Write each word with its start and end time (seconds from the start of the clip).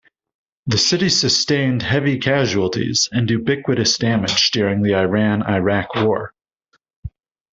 The 0.65 0.79
city 0.79 1.09
sustained 1.09 1.83
heavy 1.83 2.17
casualties 2.17 3.07
and 3.11 3.29
ubiquitous 3.29 3.99
damage 3.99 4.49
during 4.49 4.81
the 4.81 4.95
Iran-Iraq 4.95 5.93
war. 5.93 6.33